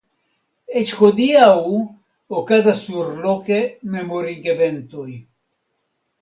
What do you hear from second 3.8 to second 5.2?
memorigeventoj.